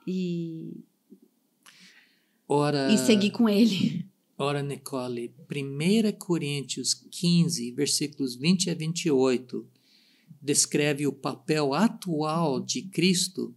e 0.08 0.84
Ora, 2.48 2.92
e 2.92 2.98
seguir 2.98 3.32
com 3.32 3.48
ele. 3.48 4.06
Ora, 4.38 4.62
Nicole, 4.62 5.34
1 5.50 6.18
Coríntios 6.18 6.94
15, 6.94 7.72
versículos 7.72 8.36
20 8.36 8.72
a 8.72 8.76
28, 8.76 9.66
descreve 10.42 11.08
o 11.08 11.14
papel 11.14 11.74
atual 11.74 12.60
de 12.60 12.82
Cristo 12.82 13.56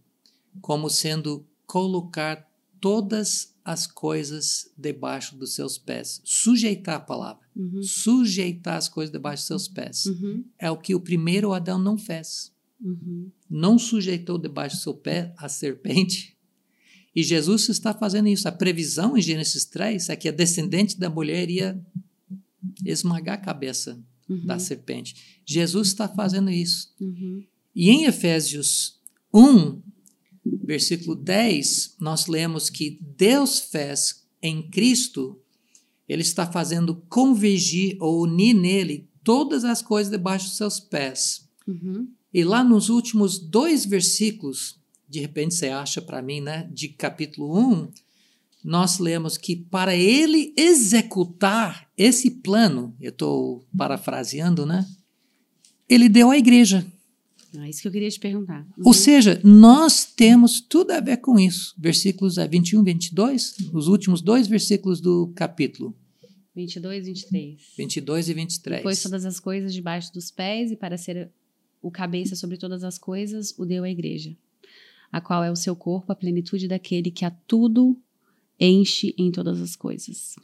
como 0.61 0.89
sendo 0.89 1.45
colocar 1.65 2.49
todas 2.79 3.53
as 3.65 3.85
coisas 3.85 4.71
debaixo 4.77 5.35
dos 5.35 5.53
seus 5.53 5.77
pés. 5.77 6.21
Sujeitar 6.23 6.95
a 6.95 6.99
palavra. 7.01 7.45
Uhum. 7.55 7.83
Sujeitar 7.83 8.77
as 8.77 8.87
coisas 8.87 9.11
debaixo 9.11 9.41
dos 9.41 9.47
seus 9.47 9.67
pés. 9.67 10.05
Uhum. 10.05 10.45
É 10.57 10.71
o 10.71 10.77
que 10.77 10.95
o 10.95 11.01
primeiro 11.01 11.51
Adão 11.51 11.77
não 11.77 11.97
fez. 11.97 12.53
Uhum. 12.79 13.31
Não 13.49 13.77
sujeitou 13.79 14.37
debaixo 14.37 14.77
do 14.77 14.81
seu 14.81 14.93
pé 14.93 15.33
a 15.37 15.49
serpente. 15.49 16.37
E 17.15 17.23
Jesus 17.23 17.67
está 17.69 17.93
fazendo 17.93 18.27
isso. 18.27 18.47
A 18.47 18.51
previsão 18.51 19.17
em 19.17 19.21
Gênesis 19.21 19.65
3 19.65 20.09
é 20.09 20.15
que 20.15 20.29
a 20.29 20.31
descendente 20.31 20.99
da 20.99 21.09
mulher 21.09 21.49
ia 21.49 21.79
esmagar 22.85 23.35
a 23.35 23.41
cabeça 23.41 23.99
da 24.45 24.53
uhum. 24.53 24.59
serpente. 24.59 25.41
Jesus 25.45 25.87
está 25.87 26.07
fazendo 26.07 26.51
isso. 26.51 26.93
Uhum. 26.99 27.43
E 27.75 27.89
em 27.89 28.05
Efésios 28.05 28.99
1, 29.33 29.81
versículo 30.63 31.15
10, 31.15 31.95
nós 31.99 32.27
lemos 32.27 32.69
que 32.69 32.99
Deus 33.17 33.59
fez 33.59 34.25
em 34.41 34.69
Cristo, 34.69 35.39
ele 36.07 36.21
está 36.21 36.49
fazendo 36.51 36.95
convergir 37.09 37.97
ou 37.99 38.23
unir 38.23 38.53
nele 38.53 39.09
todas 39.23 39.63
as 39.63 39.81
coisas 39.81 40.11
debaixo 40.11 40.47
dos 40.47 40.57
seus 40.57 40.79
pés. 40.79 41.49
Uhum. 41.67 42.07
E 42.33 42.43
lá 42.43 42.63
nos 42.63 42.89
últimos 42.89 43.39
dois 43.39 43.85
versículos, 43.85 44.79
de 45.07 45.19
repente 45.19 45.55
você 45.55 45.69
acha 45.69 46.01
para 46.01 46.21
mim, 46.21 46.41
né, 46.41 46.69
de 46.71 46.89
capítulo 46.89 47.57
1, 47.57 47.89
nós 48.63 48.99
lemos 48.99 49.37
que 49.37 49.55
para 49.55 49.95
ele 49.95 50.53
executar 50.57 51.89
esse 51.97 52.29
plano, 52.29 52.95
eu 52.99 53.11
estou 53.11 53.65
parafraseando, 53.75 54.65
né? 54.65 54.85
Ele 55.87 56.09
deu 56.09 56.29
à 56.29 56.37
igreja. 56.37 56.85
É 57.55 57.69
isso 57.69 57.81
que 57.81 57.87
eu 57.87 57.91
queria 57.91 58.09
te 58.09 58.19
perguntar. 58.19 58.67
Uhum. 58.77 58.87
Ou 58.87 58.93
seja, 58.93 59.39
nós 59.43 60.05
temos 60.05 60.59
tudo 60.59 60.91
a 60.91 60.99
ver 60.99 61.17
com 61.17 61.39
isso. 61.39 61.73
Versículos 61.77 62.35
21 62.35 62.81
e 62.81 62.83
22, 62.83 63.55
os 63.73 63.87
últimos 63.87 64.21
dois 64.21 64.47
versículos 64.47 64.99
do 64.99 65.31
capítulo. 65.33 65.95
22 66.53 67.03
e 67.03 67.11
23. 67.11 67.61
22 67.77 68.29
e 68.29 68.33
23. 68.33 68.83
Pôs 68.83 69.01
todas 69.01 69.25
as 69.25 69.39
coisas 69.39 69.73
debaixo 69.73 70.11
dos 70.13 70.29
pés 70.29 70.71
e 70.71 70.75
para 70.75 70.97
ser 70.97 71.31
o 71.87 71.91
cabeça 71.91 72.35
sobre 72.35 72.57
todas 72.57 72.83
as 72.83 72.97
coisas, 72.97 73.53
o 73.57 73.65
deu 73.65 73.83
à 73.85 73.89
igreja, 73.89 74.35
a 75.09 75.21
qual 75.21 75.41
é 75.43 75.49
o 75.49 75.55
seu 75.55 75.75
corpo, 75.75 76.11
a 76.11 76.15
plenitude 76.15 76.67
daquele 76.67 77.09
que 77.09 77.23
a 77.23 77.31
tudo 77.31 77.97
enche 78.59 79.15
em 79.17 79.31
todas 79.31 79.61
as 79.61 79.75
coisas. 79.75 80.35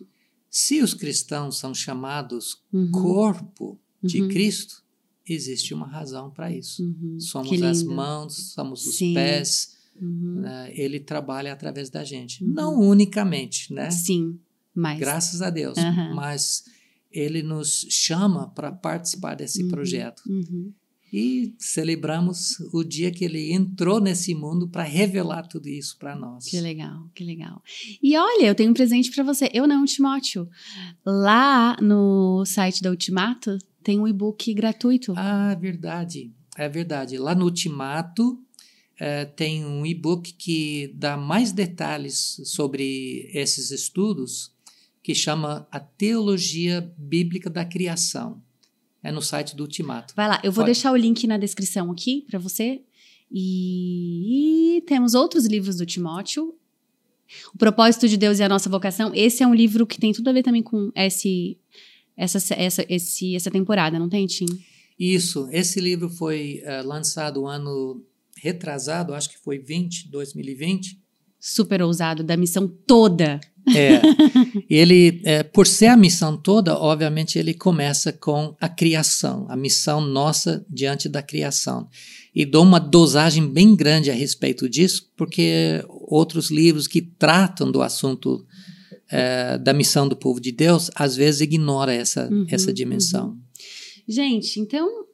Se 0.50 0.82
os 0.82 0.94
cristãos 0.94 1.58
são 1.58 1.74
chamados 1.74 2.64
uhum. 2.72 2.92
corpo 2.92 3.78
de 4.02 4.22
uhum. 4.22 4.30
Cristo, 4.30 4.84
existe 5.28 5.74
uma 5.74 5.88
razão 5.88 6.30
para 6.30 6.50
isso. 6.50 6.84
Uhum, 6.84 7.20
somos 7.20 7.62
as 7.62 7.84
mãos, 7.84 8.54
somos 8.54 8.86
os 8.86 8.98
Sim. 8.98 9.14
pés. 9.14 9.78
Uhum. 10.00 10.42
Né? 10.42 10.72
Ele 10.74 11.00
trabalha 11.00 11.52
através 11.52 11.90
da 11.90 12.04
gente. 12.04 12.44
Uhum. 12.44 12.54
Não 12.54 12.80
unicamente, 12.80 13.74
né? 13.74 13.92
Sim, 13.92 14.40
mas. 14.74 15.00
Graças 15.00 15.42
a 15.42 15.50
Deus. 15.50 15.78
Mas 16.16 16.64
ele 17.12 17.44
nos 17.44 17.86
chama 17.90 18.48
para 18.50 18.72
participar 18.72 19.36
desse 19.36 19.64
uhum, 19.64 19.70
projeto. 19.70 20.24
E 21.14 21.54
celebramos 21.60 22.60
o 22.74 22.84
dia 22.84 23.12
que 23.12 23.24
ele 23.24 23.54
entrou 23.54 24.02
nesse 24.02 24.34
mundo 24.34 24.68
para 24.68 24.82
revelar 24.82 25.44
tudo 25.44 25.70
isso 25.70 25.96
para 26.00 26.16
nós. 26.16 26.46
Que 26.46 26.60
legal, 26.60 27.08
que 27.14 27.24
legal. 27.24 27.62
E 28.02 28.18
olha, 28.18 28.48
eu 28.48 28.56
tenho 28.56 28.72
um 28.72 28.74
presente 28.74 29.12
para 29.12 29.24
você. 29.24 29.48
Eu 29.54 29.68
não, 29.68 29.86
Timóteo. 29.86 30.50
Lá 31.06 31.78
no 31.80 32.44
site 32.48 32.82
da 32.82 32.90
Ultimato 32.90 33.60
tem 33.84 34.00
um 34.00 34.08
e-book 34.08 34.52
gratuito. 34.56 35.14
Ah, 35.16 35.54
verdade. 35.54 36.32
É 36.58 36.68
verdade. 36.68 37.16
Lá 37.20 37.36
no 37.36 37.46
Ultimato 37.46 38.40
é, 39.00 39.24
tem 39.24 39.64
um 39.64 39.86
e-book 39.86 40.34
que 40.34 40.92
dá 40.96 41.16
mais 41.16 41.52
detalhes 41.52 42.42
sobre 42.46 43.30
esses 43.34 43.70
estudos, 43.70 44.52
que 45.04 45.14
chama 45.14 45.68
A 45.72 45.80
Teologia 45.80 46.92
Bíblica 46.98 47.52
da 47.52 47.64
Criação. 47.64 48.42
É 49.04 49.12
no 49.12 49.22
site 49.22 49.56
do 49.56 49.64
Ultimato. 49.64 50.14
Vai 50.16 50.28
lá, 50.28 50.40
eu 50.44 50.52
vou 50.52 50.64
Pode. 50.64 50.74
deixar 50.74 50.92
o 50.92 50.96
link 50.96 51.28
na 51.28 51.38
descrição 51.38 51.92
aqui 51.92 52.26
para 52.30 52.40
você. 52.40 52.82
E... 53.30 54.78
e 54.78 54.82
temos 54.84 55.14
outros 55.14 55.46
livros 55.46 55.78
do 55.78 55.86
Timóteo. 55.86 56.56
O 57.54 57.58
Propósito 57.58 58.08
de 58.08 58.16
Deus 58.16 58.40
e 58.40 58.44
a 58.44 58.50
Nossa 58.50 58.70
Vocação. 58.70 59.12
Esse 59.14 59.44
é 59.44 59.48
um 59.48 59.54
livro 59.54 59.86
que 59.86 60.00
tem 60.00 60.14
tudo 60.14 60.30
a 60.30 60.34
ver 60.34 60.44
também 60.44 60.64
com 60.64 60.92
esse 60.96 61.58
essa, 62.16 62.54
essa, 62.54 62.86
esse, 62.88 63.36
essa 63.36 63.52
temporada, 63.52 63.98
não 63.98 64.08
tem, 64.08 64.26
Tim? 64.28 64.46
Isso. 65.00 65.48
Esse 65.52 65.82
livro 65.82 66.10
foi 66.10 66.62
uh, 66.64 66.88
lançado 66.88 67.48
ano 67.48 68.04
retrasado, 68.38 69.14
acho 69.14 69.30
que 69.30 69.40
foi 69.40 69.58
20, 69.58 70.10
2020. 70.10 71.02
Super 71.40 71.82
ousado, 71.82 72.24
da 72.24 72.38
missão 72.38 72.68
toda. 72.68 73.40
É. 73.76 74.02
ele, 74.70 75.22
é, 75.24 75.44
por 75.44 75.66
ser 75.66 75.88
a 75.88 75.98
missão 75.98 76.36
toda, 76.36 76.78
obviamente 76.78 77.40
ele 77.40 77.54
começa 77.54 78.12
com 78.12 78.56
a 78.60 78.68
criação, 78.68 79.46
a 79.50 79.56
missão 79.56 80.02
nossa 80.02 80.66
diante 80.70 81.08
da 81.08 81.22
criação. 81.22 81.88
E 82.36 82.46
dou 82.46 82.64
uma 82.64 82.80
dosagem 82.80 83.48
bem 83.48 83.76
grande 83.76 84.10
a 84.10 84.14
respeito 84.14 84.68
disso, 84.68 85.12
porque 85.16 85.84
outros 85.88 86.50
livros 86.50 86.88
que 86.88 87.02
tratam 87.02 87.72
do 87.72 87.82
assunto 87.82 88.46
é, 89.10 89.58
da 89.60 89.74
missão 89.74 90.08
do 90.08 90.16
povo 90.16 90.42
de 90.42 90.52
Deus, 90.52 90.90
às 90.96 91.16
vezes 91.16 91.42
ignora 91.42 91.94
essa, 91.94 92.28
uhum, 92.30 92.46
essa 92.50 92.74
dimensão. 92.74 93.30
Uhum. 93.30 93.42
Gente, 94.08 94.60
então, 94.60 95.06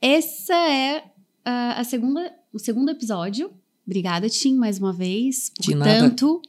essa 0.00 0.54
é 0.54 1.04
a, 1.44 1.80
a 1.80 1.84
segunda, 1.84 2.30
o 2.52 2.58
segundo 2.58 2.90
episódio 2.90 3.50
Obrigada, 3.86 4.30
Tim, 4.30 4.54
mais 4.56 4.78
uma 4.78 4.92
vez, 4.94 5.50
por 5.54 5.62
De 5.62 5.78
tanto. 5.78 6.40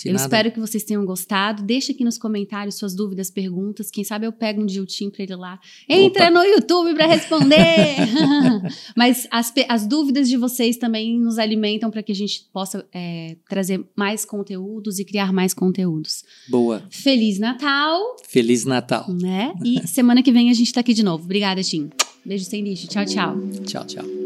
De 0.00 0.08
eu 0.08 0.12
nada. 0.12 0.24
espero 0.24 0.52
que 0.52 0.60
vocês 0.60 0.84
tenham 0.84 1.04
gostado. 1.04 1.62
Deixa 1.62 1.90
aqui 1.90 2.04
nos 2.04 2.16
comentários 2.16 2.76
suas 2.76 2.94
dúvidas, 2.94 3.30
perguntas. 3.30 3.90
Quem 3.90 4.04
sabe 4.04 4.26
eu 4.26 4.32
pego 4.32 4.62
um 4.62 4.66
dia 4.66 4.80
o 4.80 4.86
Tim 4.86 5.10
para 5.10 5.24
ele 5.24 5.34
lá. 5.34 5.58
Entra 5.88 6.24
Opa. 6.24 6.30
no 6.30 6.44
YouTube 6.44 6.94
para 6.94 7.06
responder! 7.06 7.96
Mas 8.96 9.26
as, 9.30 9.52
as 9.68 9.86
dúvidas 9.86 10.28
de 10.28 10.36
vocês 10.36 10.76
também 10.76 11.18
nos 11.18 11.38
alimentam 11.38 11.90
para 11.90 12.02
que 12.02 12.12
a 12.12 12.14
gente 12.14 12.46
possa 12.52 12.86
é, 12.92 13.36
trazer 13.48 13.84
mais 13.96 14.24
conteúdos 14.24 15.00
e 15.00 15.04
criar 15.04 15.32
mais 15.32 15.52
conteúdos. 15.52 16.24
Boa. 16.48 16.84
Feliz 16.90 17.40
Natal! 17.40 18.16
Feliz 18.28 18.64
Natal! 18.64 19.06
Né? 19.08 19.52
E 19.64 19.86
semana 19.88 20.22
que 20.22 20.30
vem 20.30 20.48
a 20.48 20.54
gente 20.54 20.68
está 20.68 20.80
aqui 20.80 20.94
de 20.94 21.02
novo. 21.02 21.24
Obrigada, 21.24 21.60
Tim. 21.60 21.90
Beijo 22.24 22.44
sem 22.44 22.62
lixo. 22.62 22.86
Tchau, 22.86 23.04
tchau. 23.04 23.36
Tchau, 23.66 23.84
tchau. 23.84 24.23